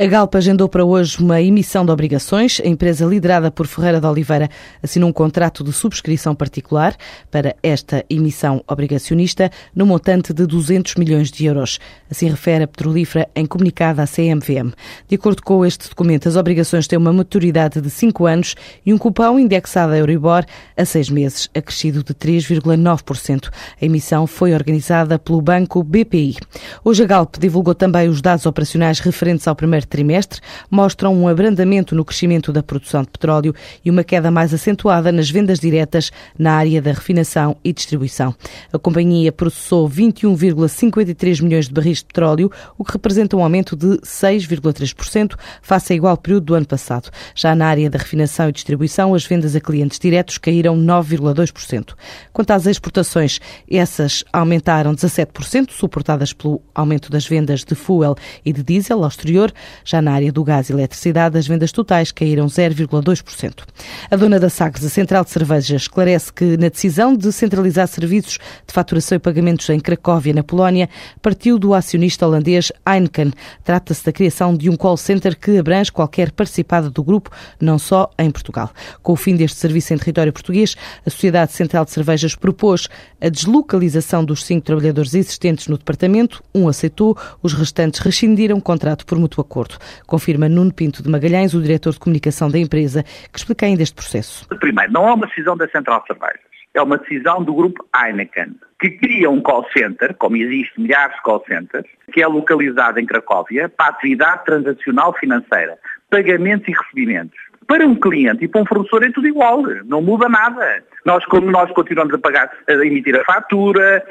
[0.00, 2.60] A Galp agendou para hoje uma emissão de obrigações.
[2.64, 4.48] A empresa liderada por Ferreira de Oliveira
[4.80, 6.96] assinou um contrato de subscrição particular
[7.32, 11.80] para esta emissão obrigacionista no montante de 200 milhões de euros.
[12.08, 14.72] Assim refere a petrolífera em comunicado à CMVM.
[15.08, 18.54] De acordo com este documento, as obrigações têm uma maturidade de 5 anos
[18.86, 20.44] e um cupão indexado a Euribor
[20.76, 23.48] a 6 meses, acrescido de 3,9%.
[23.82, 26.36] A emissão foi organizada pelo banco BPI.
[26.84, 31.94] Hoje a Galp divulgou também os dados operacionais referentes ao primeiro trimestre mostram um abrandamento
[31.94, 36.54] no crescimento da produção de petróleo e uma queda mais acentuada nas vendas diretas na
[36.54, 38.34] área da refinação e distribuição.
[38.72, 43.98] A companhia processou 21,53 milhões de barris de petróleo, o que representa um aumento de
[43.98, 47.10] 6,3% face ao igual período do ano passado.
[47.34, 51.94] Já na área da refinação e distribuição, as vendas a clientes diretos caíram 9,2%.
[52.32, 53.40] Quanto às exportações,
[53.70, 59.52] essas aumentaram 17%, suportadas pelo aumento das vendas de fuel e de diesel ao exterior,
[59.84, 63.62] já na área do gás e eletricidade, as vendas totais caíram 0,2%.
[64.10, 68.38] A dona da Sagres, a Central de Cervejas, esclarece que na decisão de centralizar serviços
[68.66, 70.88] de faturação e pagamentos em Cracóvia, na Polónia,
[71.20, 73.32] partiu do acionista holandês Heineken.
[73.64, 78.10] Trata-se da criação de um call center que abrange qualquer participada do grupo, não só
[78.18, 78.70] em Portugal.
[79.02, 82.88] Com o fim deste serviço em território português, a Sociedade Central de Cervejas propôs
[83.20, 86.42] a deslocalização dos cinco trabalhadores existentes no departamento.
[86.54, 89.67] Um aceitou, os restantes rescindiram o contrato por mútuo acordo
[90.06, 93.94] Confirma Nuno Pinto de Magalhães, o diretor de comunicação da empresa, que explica ainda este
[93.94, 94.46] processo.
[94.60, 96.40] Primeiro, não é uma decisão da Central Cervejas.
[96.74, 101.22] É uma decisão do grupo Heineken, que cria um call center, como existe milhares de
[101.22, 105.78] call centers, que é localizado em Cracóvia, para atividade transacional financeira,
[106.10, 110.28] pagamentos e recebimentos para um cliente e para um fornecedor é tudo igual, não muda
[110.28, 110.82] nada.
[111.04, 114.02] Nós, como nós continuamos a pagar, a emitir a fatura,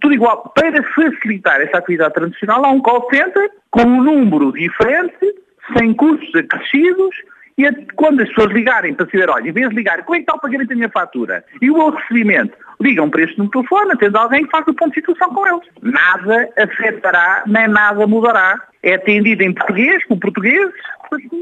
[0.00, 0.52] tudo igual.
[0.54, 5.34] Para facilitar essa atividade tradicional, há um call center com um número diferente,
[5.76, 7.14] sem custos acrescidos,
[7.56, 10.22] e quando as pessoas ligarem para saber, olha, em vez de ligar, como é que
[10.22, 11.44] está o pagamento da minha fatura?
[11.60, 12.56] E o meu recebimento?
[12.80, 15.68] Ligam para este no telefone, atende alguém que faz o ponto de situação com eles.
[15.82, 18.58] Nada afetará, nem nada mudará.
[18.82, 20.74] É atendido em português, por portugueses,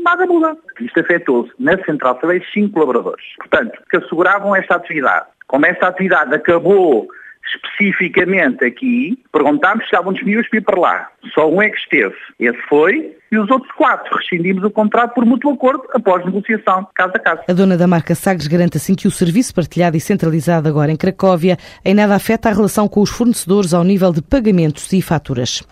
[0.05, 0.57] nada muda.
[0.81, 3.25] Isto afetou-se na Central Saber cinco colaboradores.
[3.37, 5.27] Portanto, que asseguravam esta atividade.
[5.47, 7.09] Como esta atividade acabou
[7.55, 11.09] especificamente aqui, perguntámos se estavam disponíveis para ir para lá.
[11.33, 12.15] Só um é que esteve.
[12.39, 17.13] Esse foi, e os outros quatro rescindimos o contrato por mútuo acordo após negociação, caso
[17.15, 17.43] a caso.
[17.49, 20.97] A dona da marca Sagres garante assim que o serviço partilhado e centralizado agora em
[20.97, 25.63] Cracóvia em nada afeta a relação com os fornecedores ao nível de pagamentos e faturas.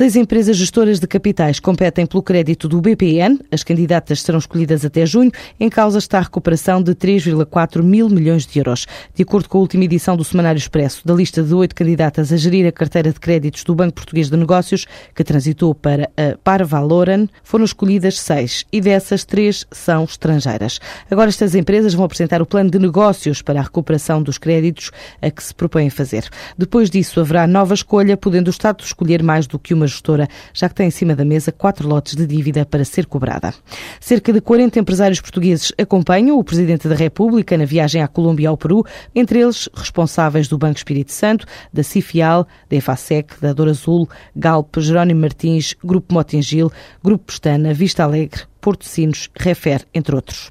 [0.00, 3.38] Seis empresas gestoras de capitais competem pelo crédito do BPN.
[3.52, 5.30] As candidatas serão escolhidas até junho.
[5.60, 8.86] Em causa está a recuperação de 3,4 mil milhões de euros.
[9.14, 12.38] De acordo com a última edição do Semanário Expresso, da lista de oito candidatas a
[12.38, 17.26] gerir a carteira de créditos do Banco Português de Negócios, que transitou para a Parvaloran,
[17.44, 20.80] foram escolhidas seis e dessas três são estrangeiras.
[21.10, 24.90] Agora estas empresas vão apresentar o plano de negócios para a recuperação dos créditos
[25.20, 26.26] a que se propõem fazer.
[26.56, 30.68] Depois disso haverá nova escolha, podendo o Estado escolher mais do que uma gestora, já
[30.68, 33.52] que tem em cima da mesa quatro lotes de dívida para ser cobrada.
[34.00, 38.46] Cerca de 40 empresários portugueses acompanham o Presidente da República na viagem à Colômbia e
[38.46, 38.84] ao Peru,
[39.14, 44.78] entre eles responsáveis do Banco Espírito Santo, da Cifial, da EFASEC, da Dor Azul, Galp,
[44.78, 46.70] Jerónimo Martins, Grupo Motengil,
[47.02, 50.50] Grupo Pestana, Vista Alegre, Porto Sinos, Refer, entre outros.